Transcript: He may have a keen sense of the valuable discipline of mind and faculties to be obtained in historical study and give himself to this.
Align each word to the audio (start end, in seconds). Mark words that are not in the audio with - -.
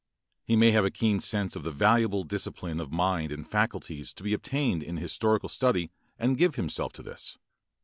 He 0.43 0.55
may 0.55 0.71
have 0.71 0.83
a 0.83 0.89
keen 0.89 1.19
sense 1.19 1.55
of 1.55 1.63
the 1.63 1.69
valuable 1.71 2.23
discipline 2.23 2.79
of 2.79 2.91
mind 2.91 3.31
and 3.31 3.47
faculties 3.47 4.13
to 4.15 4.23
be 4.23 4.33
obtained 4.33 4.81
in 4.81 4.97
historical 4.97 5.47
study 5.47 5.91
and 6.17 6.39
give 6.39 6.55
himself 6.55 6.91
to 6.93 7.03
this. 7.03 7.37